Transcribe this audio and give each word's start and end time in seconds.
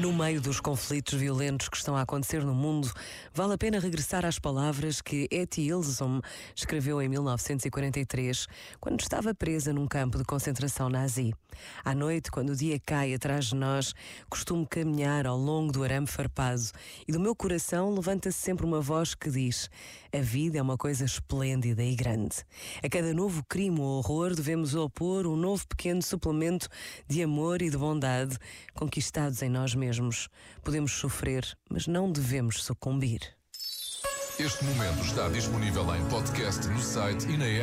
No 0.00 0.14
meio 0.14 0.40
dos 0.40 0.60
conflitos 0.60 1.12
violentos 1.12 1.68
que 1.68 1.76
estão 1.76 1.94
a 1.94 2.00
acontecer 2.00 2.42
no 2.42 2.54
mundo, 2.54 2.90
vale 3.34 3.52
a 3.52 3.58
pena 3.58 3.78
regressar 3.78 4.24
às 4.24 4.38
palavras 4.38 5.02
que 5.02 5.28
Etty 5.30 5.60
Ilsom 5.60 6.22
escreveu 6.56 7.02
em 7.02 7.08
1943, 7.10 8.46
quando 8.80 8.98
estava 9.00 9.34
presa 9.34 9.74
num 9.74 9.86
campo 9.86 10.16
de 10.16 10.24
concentração 10.24 10.88
nazi. 10.88 11.34
À 11.84 11.94
noite, 11.94 12.30
quando 12.30 12.50
o 12.50 12.56
dia 12.56 12.80
cai 12.80 13.12
atrás 13.12 13.46
de 13.46 13.56
nós, 13.56 13.92
costumo 14.30 14.66
caminhar 14.66 15.26
ao 15.26 15.36
longo 15.36 15.70
do 15.70 15.84
arame 15.84 16.06
farpado 16.06 16.62
e 17.06 17.12
do 17.12 17.20
meu 17.20 17.36
coração 17.36 17.92
levanta-se 17.92 18.38
sempre 18.38 18.64
uma 18.64 18.80
voz 18.80 19.14
que 19.14 19.30
diz: 19.30 19.68
A 20.12 20.22
vida 20.22 20.56
é 20.56 20.62
uma 20.62 20.78
coisa 20.78 21.04
esplêndida 21.04 21.82
e 21.82 21.94
grande. 21.94 22.36
A 22.82 22.88
cada 22.88 23.12
novo 23.12 23.44
crime 23.46 23.80
ou 23.80 23.98
horror 23.98 24.34
devemos 24.34 24.74
opor 24.74 25.26
um 25.26 25.36
novo 25.36 25.66
pequeno 25.66 26.00
suplemento 26.00 26.68
de 27.06 27.22
amor 27.22 27.60
e 27.60 27.68
de 27.68 27.76
bondade 27.76 28.38
conquistados 28.74 29.42
em 29.42 29.50
nós 29.50 29.74
mesmos. 29.90 30.28
Podemos 30.62 30.92
sofrer, 30.92 31.44
mas 31.68 31.88
não 31.88 32.10
devemos 32.10 32.62
sucumbir. 32.62 33.20
Este 34.38 34.64
momento 34.64 35.04
está 35.04 35.28
disponível 35.28 35.84
em 35.94 36.08
podcast 36.08 36.66
no 36.68 36.80
site 36.80 37.26
e 37.28 37.36
na 37.36 37.44
app. 37.44 37.58